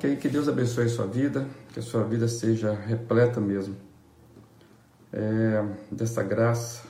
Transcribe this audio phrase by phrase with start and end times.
[0.00, 3.76] Ok, que Deus abençoe a sua vida, que a sua vida seja repleta mesmo
[5.12, 6.84] é, dessa graça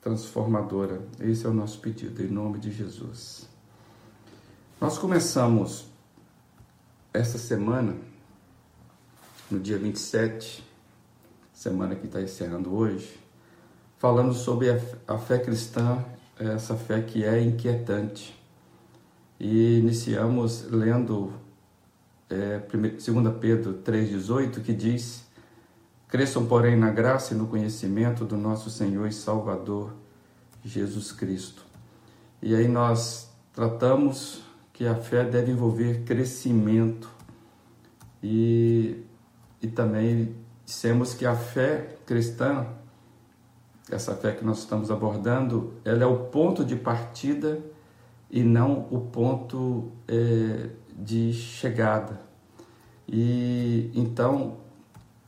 [0.00, 1.00] transformadora.
[1.20, 3.48] Esse é o nosso pedido, em nome de Jesus.
[4.80, 5.86] Nós começamos
[7.14, 7.94] essa semana,
[9.48, 10.64] no dia 27,
[11.52, 13.20] semana que está encerrando hoje,
[13.98, 16.04] falando sobre a, a fé cristã,
[16.36, 18.36] essa fé que é inquietante.
[19.38, 21.32] E iniciamos lendo
[22.30, 23.04] é, 2
[23.40, 25.24] Pedro 3,18, que diz:
[26.08, 29.92] Cresçam, porém, na graça e no conhecimento do nosso Senhor e Salvador
[30.64, 31.64] Jesus Cristo.
[32.42, 37.10] E aí nós tratamos que a fé deve envolver crescimento
[38.22, 39.02] e,
[39.60, 42.66] e também dissemos que a fé cristã,
[43.90, 47.58] essa fé que nós estamos abordando, ela é o ponto de partida
[48.30, 52.27] e não o ponto é, de chegada.
[53.08, 54.58] E então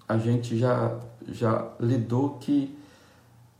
[0.06, 2.76] a gente já, já lidou que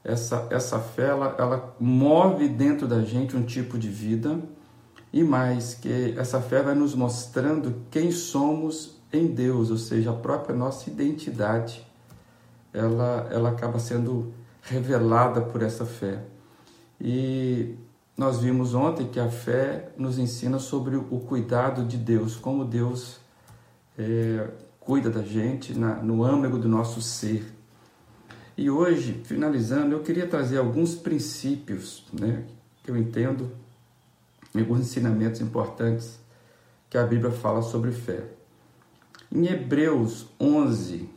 [0.05, 4.41] essa, essa fé ela, ela move dentro da gente um tipo de vida
[5.13, 10.15] e mais que essa fé vai nos mostrando quem somos em Deus, ou seja, a
[10.15, 11.85] própria nossa identidade,
[12.73, 16.23] ela, ela acaba sendo revelada por essa fé.
[17.01, 17.75] E
[18.17, 23.20] nós vimos ontem que a fé nos ensina sobre o cuidado de Deus, como Deus
[23.99, 27.45] é, cuida da gente na, no âmago do nosso ser.
[28.57, 32.45] E hoje, finalizando, eu queria trazer alguns princípios né,
[32.83, 33.51] que eu entendo,
[34.55, 36.19] alguns ensinamentos importantes
[36.89, 38.25] que a Bíblia fala sobre fé.
[39.33, 41.09] Em Hebreus 11,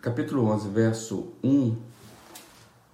[0.00, 1.76] capítulo 11, verso 1,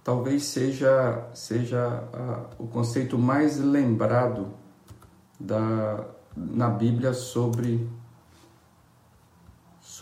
[0.03, 4.47] talvez seja, seja a, o conceito mais lembrado
[5.39, 7.87] da, na Bíblia sobre,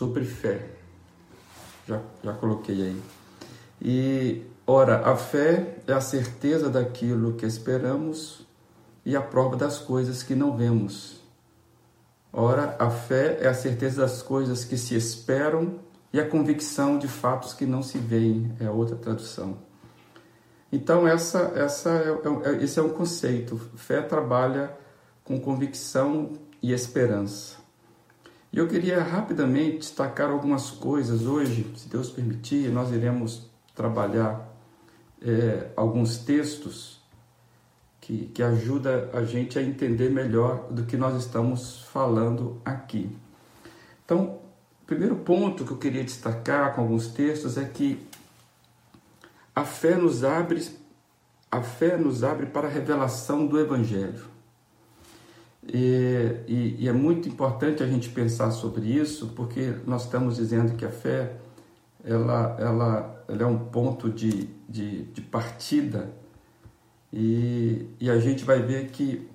[0.00, 0.62] sobre fé.
[1.86, 3.02] Já, já coloquei aí.
[3.82, 8.46] E, ora, a fé é a certeza daquilo que esperamos
[9.04, 11.20] e a prova das coisas que não vemos.
[12.32, 15.80] Ora, a fé é a certeza das coisas que se esperam
[16.14, 19.58] e a convicção de fatos que não se veem, é outra tradução.
[20.72, 23.58] Então, essa, essa é, é, esse é um conceito.
[23.76, 24.74] Fé trabalha
[25.22, 27.59] com convicção e esperança.
[28.52, 34.48] E eu queria rapidamente destacar algumas coisas hoje, se Deus permitir, nós iremos trabalhar
[35.22, 37.00] é, alguns textos
[38.00, 43.16] que, que ajudam a gente a entender melhor do que nós estamos falando aqui.
[44.04, 44.40] Então,
[44.82, 48.04] o primeiro ponto que eu queria destacar com alguns textos é que
[49.54, 50.66] a fé nos abre,
[51.50, 54.24] a fé nos abre para a revelação do Evangelho.
[55.66, 60.74] E, e, e, é muito importante a gente pensar sobre isso, porque nós estamos dizendo
[60.74, 61.36] que a fé
[62.04, 66.10] ela, ela, ela é um ponto de, de, de partida.
[67.12, 69.28] E, e a gente vai ver que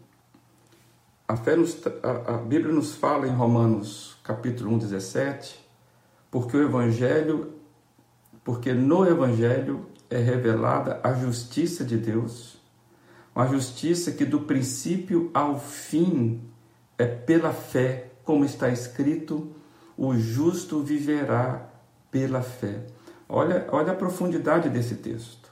[1.28, 5.60] a fé nos, a, a Bíblia nos fala em Romanos capítulo 1, 17,
[6.32, 7.54] porque o Evangelho,
[8.44, 12.55] porque no Evangelho é revelada a justiça de Deus,
[13.36, 16.42] uma justiça que do princípio ao fim
[16.98, 19.52] é pela fé, como está escrito,
[19.98, 21.70] o justo viverá
[22.10, 22.86] pela fé.
[23.28, 25.52] Olha, olha a profundidade desse texto.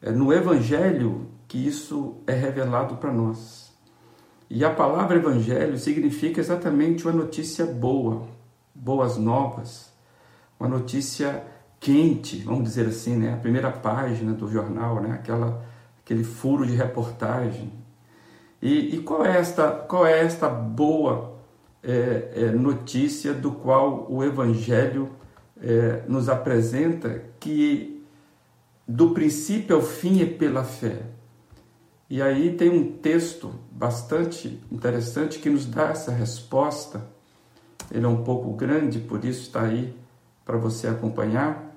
[0.00, 3.72] É no Evangelho que isso é revelado para nós.
[4.48, 8.26] E a palavra Evangelho significa exatamente uma notícia boa,
[8.74, 9.92] boas novas,
[10.58, 11.44] uma notícia
[11.78, 13.34] quente, vamos dizer assim, né?
[13.34, 15.12] A primeira página do jornal, né?
[15.12, 15.64] Aquela,
[16.04, 17.72] aquele furo de reportagem.
[18.60, 21.32] E, e qual é esta, qual é esta boa
[21.82, 25.10] é, é, notícia do qual o Evangelho
[25.60, 28.04] é, nos apresenta que
[28.86, 31.02] do princípio ao fim é pela fé.
[32.08, 37.06] E aí tem um texto bastante interessante que nos dá essa resposta.
[37.90, 39.96] Ele é um pouco grande, por isso está aí
[40.44, 41.71] para você acompanhar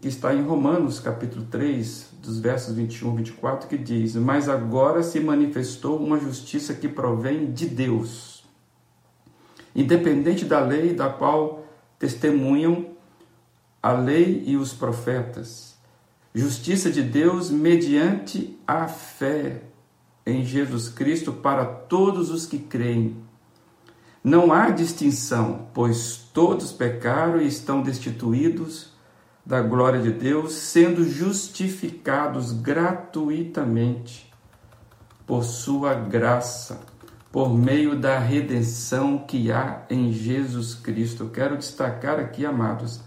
[0.00, 5.02] que está em Romanos capítulo 3, dos versos 21 e 24, que diz: Mas agora
[5.02, 8.44] se manifestou uma justiça que provém de Deus,
[9.74, 11.64] independente da lei da qual
[11.98, 12.90] testemunham
[13.82, 15.76] a lei e os profetas.
[16.34, 19.62] Justiça de Deus mediante a fé
[20.26, 23.16] em Jesus Cristo para todos os que creem.
[24.22, 28.92] Não há distinção, pois todos pecaram e estão destituídos
[29.48, 34.30] da glória de Deus, sendo justificados gratuitamente
[35.26, 36.80] por sua graça,
[37.32, 41.24] por meio da redenção que há em Jesus Cristo.
[41.24, 43.00] Eu quero destacar aqui, amados,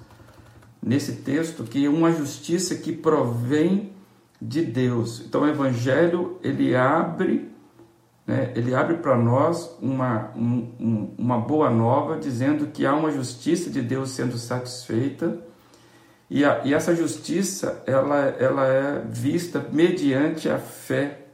[0.82, 3.94] nesse texto, que uma justiça que provém
[4.42, 5.24] de Deus.
[5.24, 7.52] Então, o Evangelho ele abre,
[8.26, 13.70] né, ele abre para nós uma, um, uma boa nova, dizendo que há uma justiça
[13.70, 15.51] de Deus sendo satisfeita.
[16.34, 21.26] E, a, e essa justiça ela, ela é vista mediante a fé,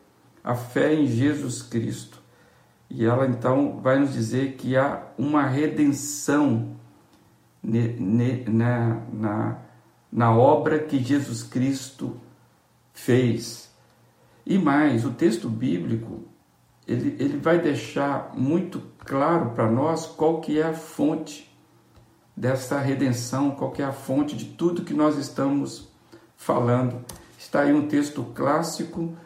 [0.44, 2.20] a fé em Jesus Cristo.
[2.90, 6.76] E ela então vai nos dizer que há uma redenção
[7.62, 9.58] na, na,
[10.12, 12.20] na obra que Jesus Cristo
[12.92, 13.72] fez.
[14.44, 16.24] E mais, o texto bíblico
[16.88, 21.47] ele, ele vai deixar muito claro para nós qual que é a fonte
[22.38, 25.89] dessa redenção, qual é a fonte de tudo que nós estamos
[26.38, 27.04] falando.
[27.38, 29.18] Está aí um texto clássico,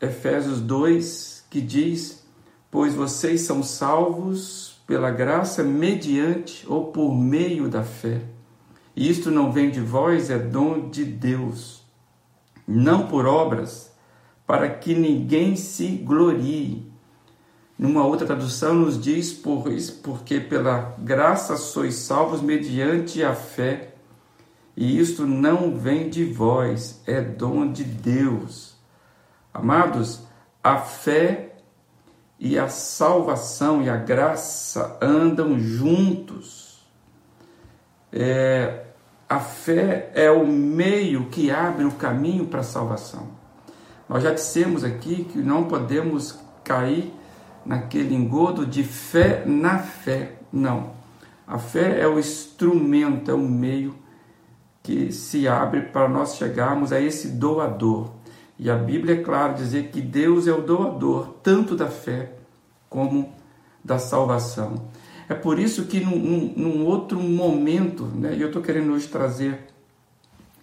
[0.00, 2.26] Efésios 2, que diz:
[2.70, 8.22] Pois vocês são salvos pela graça mediante ou por meio da fé.
[8.96, 11.84] E isto não vem de vós, é dom de Deus
[12.66, 13.92] não por obras,
[14.46, 16.92] para que ninguém se glorie.
[17.78, 23.94] Numa outra tradução nos diz, por isso, porque pela graça sois salvos mediante a fé,
[24.76, 28.74] e isto não vem de vós, é dom de Deus.
[29.52, 30.22] Amados,
[30.62, 31.56] a fé
[32.38, 36.84] e a salvação e a graça andam juntos.
[38.12, 38.84] É,
[39.28, 43.28] a fé é o meio que abre o caminho para a salvação.
[44.08, 47.12] Nós já dissemos aqui que não podemos cair
[47.64, 50.36] naquele engodo de fé na fé.
[50.52, 50.92] Não.
[51.46, 53.94] A fé é o instrumento, é o meio
[54.82, 58.10] que se abre para nós chegarmos a esse doador.
[58.58, 62.32] E a Bíblia é claro dizer que Deus é o doador tanto da fé
[62.88, 63.32] como
[63.82, 64.88] da salvação.
[65.28, 69.66] É por isso que num, num, outro momento, né, eu estou querendo hoje trazer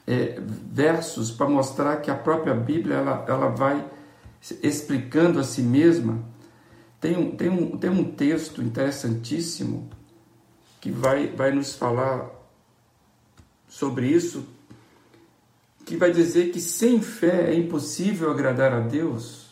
[0.07, 3.83] é, versos para mostrar que a própria Bíblia ela, ela vai
[4.61, 6.19] explicando a si mesma.
[7.01, 9.89] Tem um, tem, um, tem um texto interessantíssimo
[10.79, 12.29] que vai, vai nos falar
[13.67, 14.45] sobre isso,
[15.83, 19.51] que vai dizer que sem fé é impossível agradar a Deus,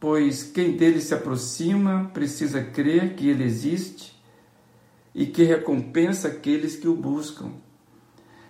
[0.00, 4.20] pois quem dele se aproxima precisa crer que ele existe
[5.14, 7.52] e que recompensa aqueles que o buscam.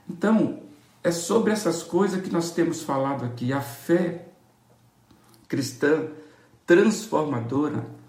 [0.09, 0.63] Então,
[1.05, 3.53] é sobre essas coisas que nós temos falado aqui.
[3.53, 4.29] A fé
[5.47, 6.09] cristã
[6.67, 8.00] transformadora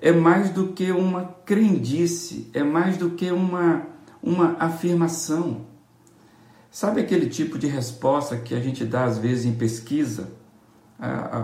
[0.00, 3.86] é mais do que uma crendice, é mais do que uma,
[4.22, 5.66] uma afirmação.
[6.70, 10.32] Sabe aquele tipo de resposta que a gente dá às vezes em pesquisa?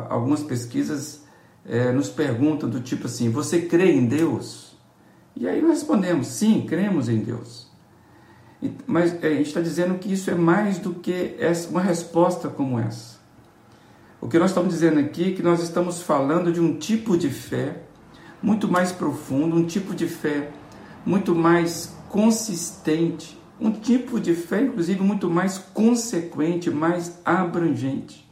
[0.08, 1.24] Algumas pesquisas
[1.64, 4.76] é, nos perguntam do tipo assim: você crê em Deus?
[5.34, 7.66] E aí nós respondemos: sim, cremos em Deus.
[8.86, 11.36] Mas é, a gente está dizendo que isso é mais do que
[11.70, 13.16] uma resposta como essa.
[14.20, 17.28] O que nós estamos dizendo aqui é que nós estamos falando de um tipo de
[17.28, 17.85] fé
[18.42, 20.50] muito mais profundo, um tipo de fé
[21.06, 28.28] muito mais consistente, um tipo de fé, inclusive, muito mais consequente, mais abrangente.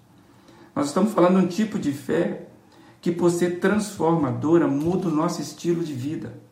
[0.74, 2.48] Nós estamos falando de um tipo de fé
[3.00, 6.42] que, por ser transformadora, muda o nosso estilo de vida.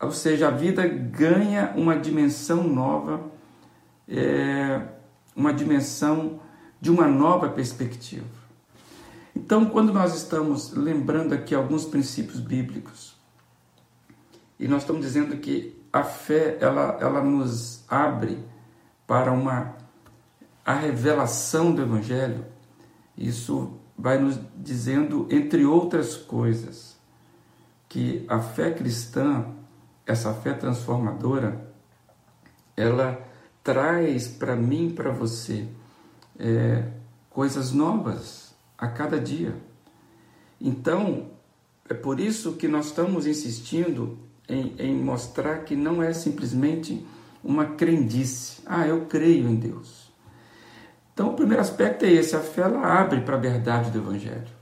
[0.00, 3.20] Ou seja, a vida ganha uma dimensão nova,
[4.08, 4.82] é,
[5.34, 6.40] uma dimensão
[6.80, 8.43] de uma nova perspectiva.
[9.34, 13.16] Então, quando nós estamos lembrando aqui alguns princípios bíblicos,
[14.58, 18.38] e nós estamos dizendo que a fé ela, ela nos abre
[19.06, 19.74] para uma
[20.64, 22.44] a revelação do Evangelho,
[23.18, 26.96] isso vai nos dizendo, entre outras coisas,
[27.88, 29.44] que a fé cristã
[30.06, 31.72] essa fé transformadora,
[32.76, 33.22] ela
[33.62, 35.68] traz para mim, para você,
[36.38, 36.90] é,
[37.30, 38.43] coisas novas
[38.78, 39.56] a cada dia.
[40.60, 41.30] Então,
[41.88, 47.06] é por isso que nós estamos insistindo em, em mostrar que não é simplesmente
[47.42, 48.62] uma crendice.
[48.64, 50.12] Ah, eu creio em Deus.
[51.12, 54.54] Então, o primeiro aspecto é esse: a fé ela abre para a verdade do Evangelho.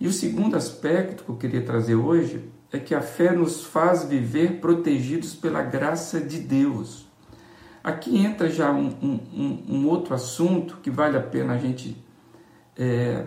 [0.00, 4.04] E o segundo aspecto que eu queria trazer hoje é que a fé nos faz
[4.04, 7.06] viver protegidos pela graça de Deus.
[7.82, 11.96] Aqui entra já um, um, um outro assunto que vale a pena a gente
[12.76, 13.26] é,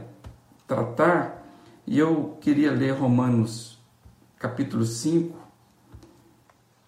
[0.68, 1.46] tratar,
[1.86, 3.78] e eu queria ler Romanos
[4.38, 5.38] capítulo 5,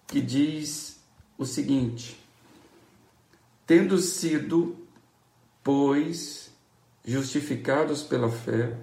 [0.06, 1.00] que diz
[1.38, 2.20] o seguinte:
[3.66, 4.76] Tendo sido,
[5.62, 6.50] pois,
[7.04, 8.76] justificados pela fé,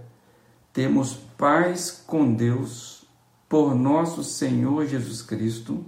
[0.73, 3.05] temos paz com Deus
[3.47, 5.85] por nosso Senhor Jesus Cristo,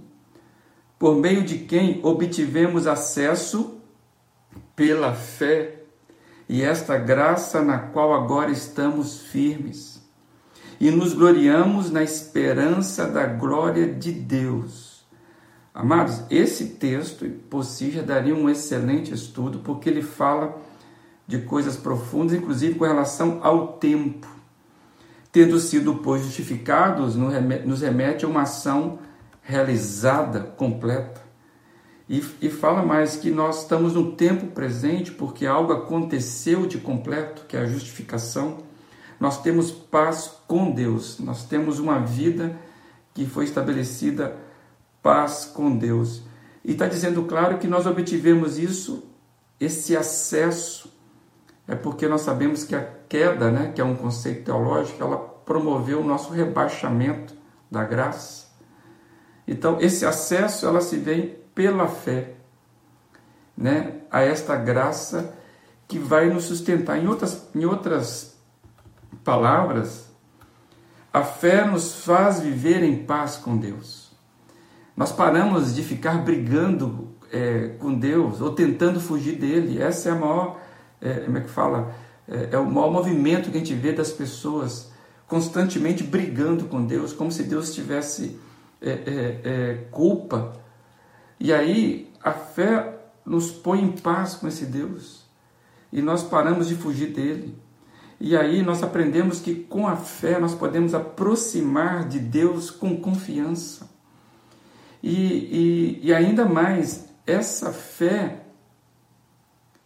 [0.98, 3.80] por meio de quem obtivemos acesso
[4.74, 5.79] pela fé
[6.50, 10.02] e esta graça na qual agora estamos firmes
[10.80, 15.06] e nos gloriamos na esperança da glória de Deus.
[15.72, 20.60] Amados, esse texto por si já daria um excelente estudo, porque ele fala
[21.24, 24.26] de coisas profundas, inclusive com relação ao tempo.
[25.30, 28.98] Tendo sido, pois, justificados, nos remete a uma ação
[29.40, 31.29] realizada, completa.
[32.10, 37.46] E, e fala mais que nós estamos no tempo presente porque algo aconteceu de completo,
[37.46, 38.68] que é a justificação
[39.20, 42.56] nós temos paz com Deus, nós temos uma vida
[43.12, 44.34] que foi estabelecida
[45.02, 46.22] paz com Deus.
[46.64, 49.04] E está dizendo claro que nós obtivemos isso,
[49.60, 50.90] esse acesso,
[51.68, 56.00] é porque nós sabemos que a queda, né, que é um conceito teológico, ela promoveu
[56.00, 57.34] o nosso rebaixamento
[57.70, 58.48] da graça.
[59.46, 62.34] Então, esse acesso, ela se vem pela fé,
[63.56, 65.34] né, a esta graça
[65.86, 66.98] que vai nos sustentar.
[66.98, 68.36] Em outras, em outras
[69.24, 70.10] palavras,
[71.12, 74.10] a fé nos faz viver em paz com Deus.
[74.96, 79.80] Nós paramos de ficar brigando é, com Deus ou tentando fugir dele.
[79.80, 80.60] Essa é a maior,
[81.00, 81.94] é, como é que fala?
[82.28, 84.92] É, é, o maior movimento que a gente vê das pessoas
[85.26, 88.38] constantemente brigando com Deus, como se Deus tivesse
[88.80, 90.52] é, é, é, culpa.
[91.40, 95.24] E aí a fé nos põe em paz com esse Deus
[95.92, 97.56] e nós paramos de fugir dele.
[98.20, 103.88] E aí nós aprendemos que com a fé nós podemos aproximar de Deus com confiança.
[105.02, 108.42] E, e, e ainda mais, essa fé,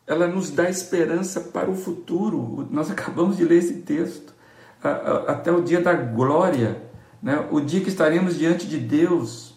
[0.04, 2.66] ela nos dá esperança para o futuro.
[2.72, 4.34] Nós acabamos de ler esse texto.
[4.82, 6.82] Até o dia da glória,
[7.22, 7.48] né?
[7.50, 9.53] o dia que estaremos diante de Deus.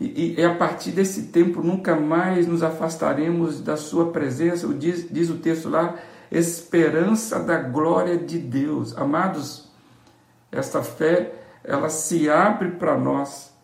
[0.00, 4.66] E, e, a partir desse tempo nunca mais nos afastaremos da Sua presença.
[4.74, 5.96] Diz, diz o texto lá
[6.30, 8.96] esperança da glória de Deus.
[8.96, 9.68] Amados,
[10.50, 11.32] esta fé,
[11.64, 13.54] ela se abre para nós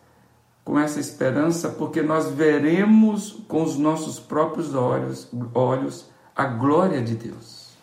[0.63, 7.15] com essa esperança, porque nós veremos com os nossos próprios olhos, olhos a glória de
[7.15, 7.73] Deus.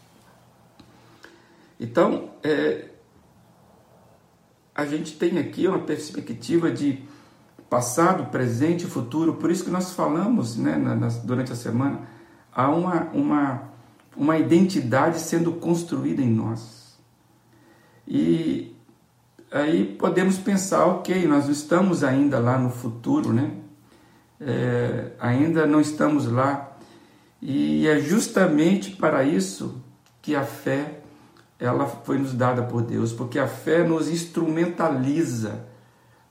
[1.79, 2.89] Então, é,
[4.75, 7.03] a gente tem aqui uma perspectiva de
[7.71, 12.01] passado, presente e futuro, por isso que nós falamos né, na, na, durante a semana,
[12.53, 13.71] há uma, uma
[14.17, 16.99] uma identidade sendo construída em nós.
[18.07, 18.77] E
[19.51, 23.53] aí podemos pensar, ok, nós não estamos ainda lá no futuro, né?
[24.41, 26.77] É, ainda não estamos lá.
[27.41, 29.81] E é justamente para isso
[30.21, 31.01] que a fé
[31.59, 35.67] ela foi nos dada por Deus, porque a fé nos instrumentaliza.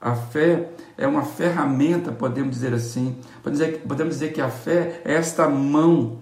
[0.00, 3.18] A fé é uma ferramenta, podemos dizer assim.
[3.42, 6.18] Podemos dizer, podemos dizer que a fé é esta mão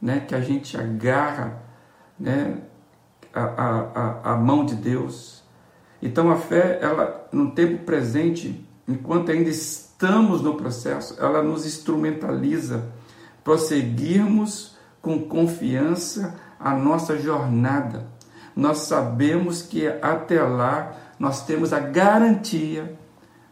[0.00, 1.62] né, que a gente agarra
[2.18, 2.58] né,
[3.34, 5.42] a, a, a mão de Deus.
[6.00, 12.86] Então a fé, ela no tempo presente, enquanto ainda estamos no processo, ela nos instrumentaliza
[13.44, 18.06] prosseguirmos com confiança a nossa jornada.
[18.54, 22.97] Nós sabemos que até lá nós temos a garantia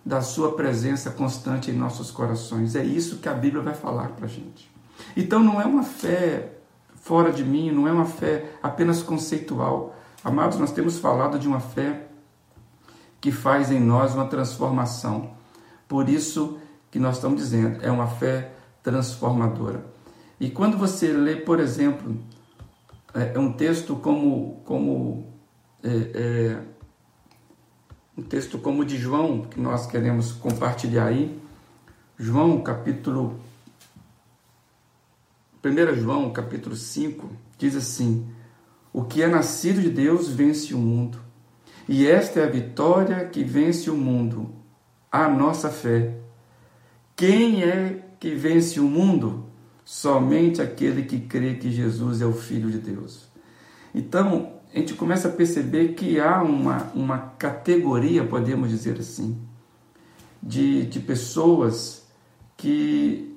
[0.06, 2.76] da sua presença constante em nossos corações.
[2.76, 4.70] É isso que a Bíblia vai falar para a gente.
[5.16, 6.52] Então não é uma fé
[6.94, 9.96] fora de mim, não é uma fé apenas conceitual.
[10.22, 12.06] Amados, nós temos falado de uma fé
[13.20, 15.32] que faz em nós uma transformação.
[15.88, 16.56] Por isso
[16.88, 18.52] que nós estamos dizendo, é uma fé
[18.84, 19.84] transformadora.
[20.38, 22.16] E quando você lê, por exemplo,
[23.12, 25.32] é, é um texto como, como
[25.82, 26.62] é, é,
[28.16, 31.38] um texto como o de João, que nós queremos compartilhar aí,
[32.18, 33.38] João capítulo
[35.62, 38.26] 1 João capítulo 5 diz assim:
[38.92, 41.18] O que é nascido de Deus vence o mundo.
[41.88, 44.54] E esta é a vitória que vence o mundo,
[45.12, 46.16] a nossa fé.
[47.14, 49.44] Quem é que vence o mundo?
[49.84, 53.28] Somente aquele que crê que Jesus é o Filho de Deus.
[53.94, 59.40] Então, a gente começa a perceber que há uma, uma categoria, podemos dizer assim,
[60.42, 62.06] de, de pessoas
[62.58, 63.32] que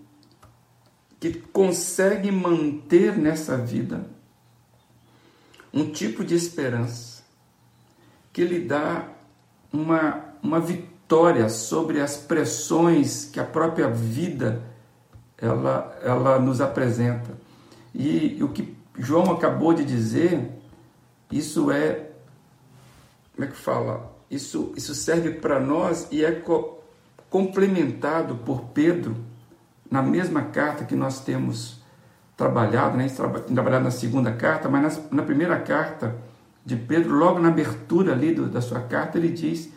[1.17, 4.05] que consegue manter nessa vida
[5.73, 7.23] um tipo de esperança
[8.31, 9.05] que lhe dá
[9.71, 14.61] uma, uma vitória sobre as pressões que a própria vida
[15.37, 17.37] ela, ela nos apresenta.
[17.93, 20.58] E o que João acabou de dizer,
[21.31, 22.09] isso é
[23.39, 24.11] como é que fala?
[24.29, 26.77] Isso, isso serve para nós e é co
[27.29, 29.15] complementado por Pedro
[29.89, 31.81] na mesma carta que nós temos
[32.35, 33.07] trabalhado, né?
[33.07, 36.17] trabalhado na segunda carta, mas na, na primeira carta
[36.65, 39.71] de Pedro, logo na abertura ali do, da sua carta, ele diz,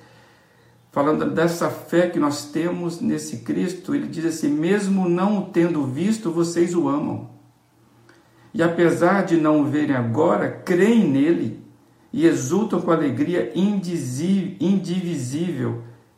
[0.90, 5.86] falando dessa fé que nós temos nesse Cristo, ele diz assim: mesmo não o tendo
[5.86, 7.30] visto, vocês o amam.
[8.54, 11.64] E apesar de não o verem agora, creem nele
[12.12, 14.52] e exultam com alegria indivisível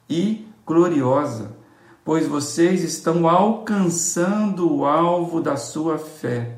[0.08, 1.56] e gloriosa,
[2.04, 6.56] pois vocês estão alcançando o alvo da sua fé,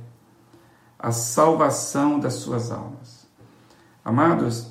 [0.99, 3.27] a salvação das suas almas.
[4.03, 4.71] Amados,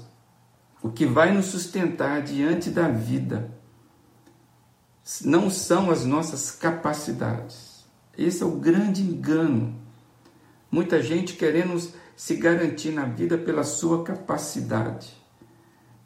[0.82, 3.52] o que vai nos sustentar diante da vida
[5.24, 7.86] não são as nossas capacidades.
[8.18, 9.85] Esse é o grande engano.
[10.72, 11.80] Muita gente querendo
[12.16, 15.16] se garantir na vida pela sua capacidade.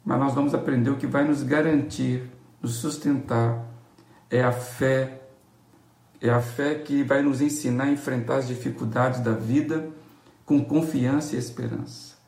[0.04, 2.24] Mas nós vamos aprender o que vai nos garantir,
[2.60, 3.64] nos sustentar,
[4.30, 5.22] é a fé,
[6.20, 9.88] é a fé que vai nos ensinar a enfrentar as dificuldades da vida
[10.44, 12.18] com confiança e esperança.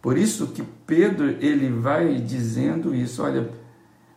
[0.00, 3.50] Por isso que Pedro ele vai dizendo isso, olha,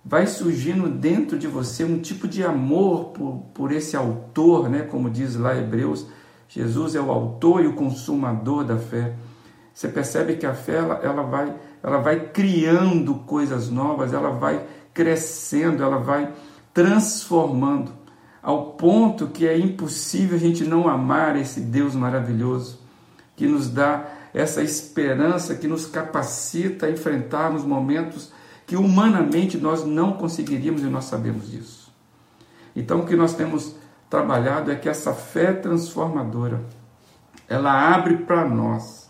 [0.05, 5.10] vai surgindo dentro de você um tipo de amor por, por esse autor, né, como
[5.10, 6.08] diz lá Hebreus,
[6.53, 9.13] Jesus é o autor e o consumador da fé.
[9.74, 14.65] Você percebe que a fé ela, ela, vai, ela vai criando coisas novas, ela vai
[14.93, 16.34] crescendo, ela vai
[16.74, 17.93] transformando,
[18.43, 22.79] ao ponto que é impossível a gente não amar esse Deus maravilhoso,
[23.34, 28.34] que nos dá essa esperança, que nos capacita a enfrentarmos momentos
[28.67, 31.93] que humanamente nós não conseguiríamos e nós sabemos disso.
[32.75, 33.75] Então, o que nós temos
[34.12, 36.62] trabalhado é que essa fé transformadora,
[37.48, 39.10] ela abre para nós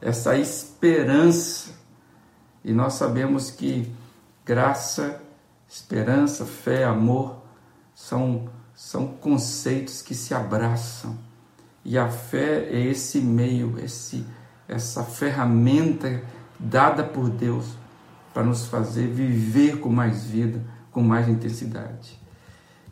[0.00, 1.70] essa esperança.
[2.64, 3.90] E nós sabemos que
[4.44, 5.22] graça,
[5.68, 7.40] esperança, fé, amor
[7.94, 11.16] são, são conceitos que se abraçam.
[11.84, 14.26] E a fé é esse meio, esse,
[14.66, 16.20] essa ferramenta
[16.58, 17.76] dada por Deus
[18.34, 22.21] para nos fazer viver com mais vida, com mais intensidade.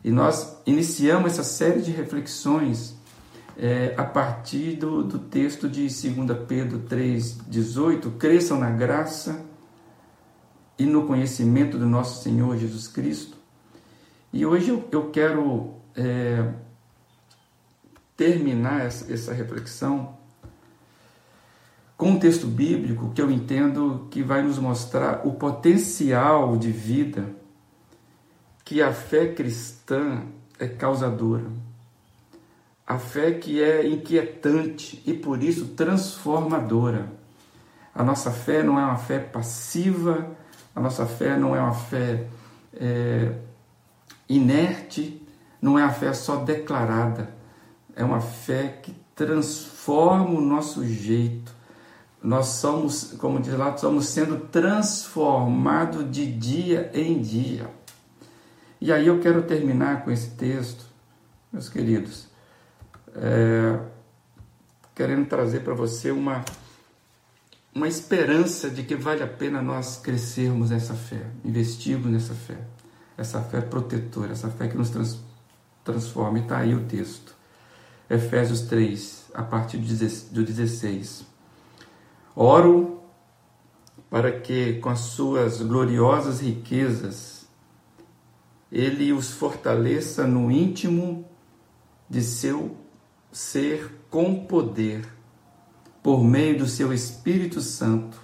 [0.03, 2.95] E nós iniciamos essa série de reflexões
[3.57, 9.45] é, a partir do, do texto de 2 Pedro 3,18: cresçam na graça
[10.77, 13.37] e no conhecimento do nosso Senhor Jesus Cristo.
[14.33, 16.51] E hoje eu, eu quero é,
[18.17, 20.17] terminar essa, essa reflexão
[21.95, 27.40] com um texto bíblico que eu entendo que vai nos mostrar o potencial de vida
[28.71, 30.21] que a fé cristã
[30.57, 31.43] é causadora.
[32.87, 37.11] A fé que é inquietante e por isso transformadora.
[37.93, 40.25] A nossa fé não é uma fé passiva,
[40.73, 42.27] a nossa fé não é uma fé
[42.73, 43.33] é,
[44.29, 45.21] inerte,
[45.61, 47.29] não é uma fé só declarada,
[47.93, 51.53] é uma fé que transforma o nosso jeito.
[52.23, 57.80] Nós somos, como diz lá, somos sendo transformados de dia em dia.
[58.81, 60.83] E aí eu quero terminar com esse texto,
[61.53, 62.27] meus queridos,
[63.13, 63.79] é,
[64.95, 66.43] querendo trazer para você uma,
[67.75, 72.57] uma esperança de que vale a pena nós crescermos nessa fé, investirmos nessa fé,
[73.15, 75.19] essa fé protetora, essa fé que nos trans,
[75.83, 76.39] transforma.
[76.39, 77.35] E está aí o texto,
[78.09, 81.23] Efésios 3, a partir do 16.
[82.35, 82.99] Oro
[84.09, 87.40] para que com as suas gloriosas riquezas
[88.71, 91.25] ele os fortaleça no íntimo
[92.09, 92.77] de seu
[93.31, 95.05] ser com poder,
[96.01, 98.19] por meio do seu Espírito Santo,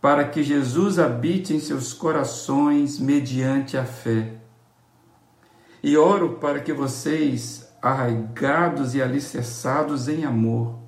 [0.00, 4.34] para que Jesus habite em seus corações mediante a fé.
[5.82, 10.78] E oro para que vocês, arraigados e alicerçados em amor,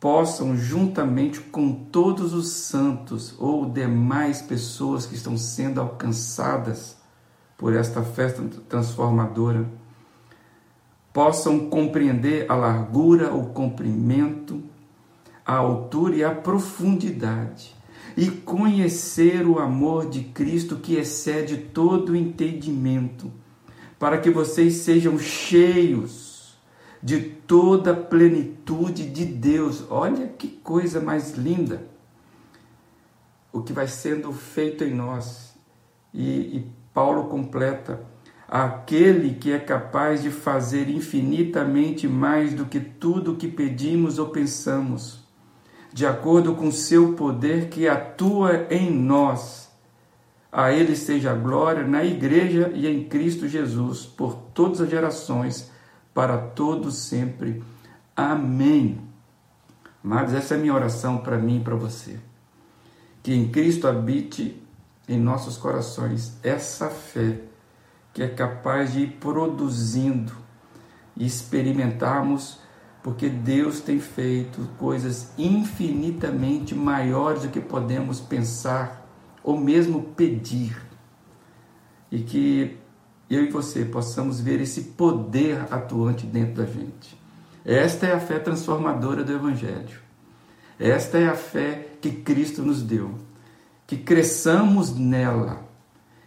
[0.00, 6.97] possam, juntamente com todos os santos ou demais pessoas que estão sendo alcançadas
[7.58, 9.68] por esta festa transformadora,
[11.12, 14.62] possam compreender a largura, o comprimento,
[15.44, 17.74] a altura e a profundidade,
[18.16, 23.30] e conhecer o amor de Cristo que excede todo entendimento,
[23.98, 26.56] para que vocês sejam cheios
[27.02, 29.84] de toda a plenitude de Deus.
[29.90, 31.84] Olha que coisa mais linda!
[33.52, 35.56] O que vai sendo feito em nós.
[36.14, 38.00] E, e Paulo completa:
[38.48, 44.30] aquele que é capaz de fazer infinitamente mais do que tudo o que pedimos ou
[44.30, 45.24] pensamos,
[45.92, 49.70] de acordo com seu poder que atua em nós.
[50.50, 55.70] A Ele seja a glória na Igreja e em Cristo Jesus, por todas as gerações,
[56.12, 57.62] para todos sempre.
[58.16, 58.98] Amém.
[60.02, 62.18] Mas essa é a minha oração para mim e para você.
[63.22, 64.66] Que em Cristo habite
[65.08, 67.40] em nossos corações essa fé
[68.12, 70.32] que é capaz de ir produzindo
[71.16, 72.58] e experimentarmos,
[73.02, 79.08] porque Deus tem feito coisas infinitamente maiores do que podemos pensar
[79.42, 80.76] ou mesmo pedir.
[82.10, 82.78] E que
[83.30, 87.18] eu e você possamos ver esse poder atuante dentro da gente.
[87.64, 90.00] Esta é a fé transformadora do Evangelho.
[90.78, 93.14] Esta é a fé que Cristo nos deu.
[93.88, 95.66] Que cresçamos nela.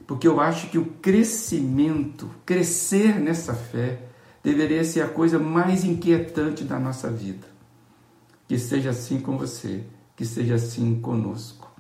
[0.08, 4.10] Porque eu acho que o crescimento, crescer nessa fé,
[4.44, 7.48] deveria ser a coisa mais inquietante da nossa vida.
[8.48, 11.72] Que seja assim com você, que seja assim conosco.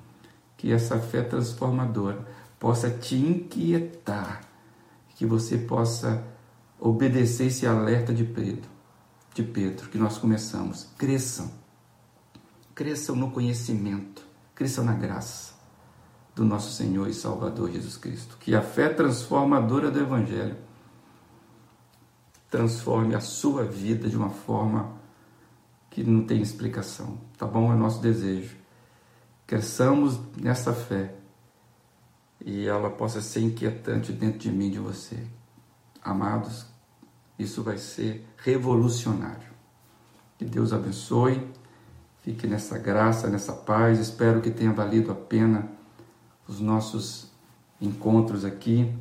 [0.56, 2.28] Que essa fé transformadora
[2.60, 4.42] possa te inquietar,
[5.16, 6.24] que você possa
[6.80, 8.70] obedecer esse alerta de Pedro,
[9.34, 10.88] de Pedro, que nós começamos.
[10.96, 11.52] Cresçam.
[12.76, 15.60] Cresçam no conhecimento, cresçam na graça
[16.42, 18.36] do nosso Senhor e Salvador Jesus Cristo.
[18.40, 20.58] Que a fé transformadora do Evangelho
[22.50, 25.00] transforme a sua vida de uma forma
[25.90, 27.20] que não tem explicação.
[27.38, 27.72] Tá bom?
[27.72, 28.58] É nosso desejo.
[29.46, 31.14] Cresçamos nessa fé
[32.44, 35.18] e ela possa ser inquietante dentro de mim e de você.
[36.04, 36.66] Amados,
[37.38, 39.52] isso vai ser revolucionário.
[40.40, 41.48] Que Deus abençoe,
[42.22, 44.00] fique nessa graça, nessa paz.
[44.00, 45.81] Espero que tenha valido a pena
[46.48, 47.32] os nossos
[47.80, 48.94] encontros aqui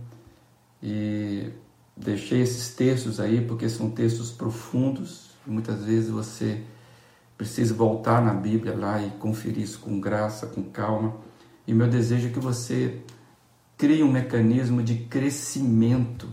[0.83, 1.53] e
[2.01, 6.63] Deixei esses textos aí porque são textos profundos e muitas vezes você
[7.37, 11.15] precisa voltar na Bíblia lá e conferir isso com graça, com calma.
[11.67, 13.03] E meu desejo é que você
[13.77, 16.27] crie um mecanismo de crescimento.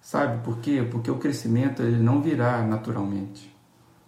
[0.00, 0.86] Sabe por quê?
[0.90, 3.54] Porque o crescimento ele não virá naturalmente.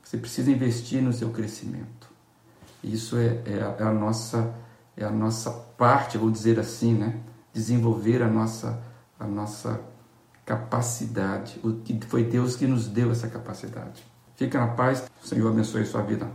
[0.02, 2.08] Você precisa investir no seu crescimento.
[2.82, 4.54] Isso é, é, a, é a nossa
[4.98, 7.20] é a nossa parte, vou dizer assim, né?
[7.52, 8.82] Desenvolver a nossa
[9.18, 9.80] a nossa
[10.44, 11.60] capacidade.
[12.08, 14.06] Foi Deus que nos deu essa capacidade.
[14.36, 16.30] Fica na paz, o Senhor abençoe sua vida.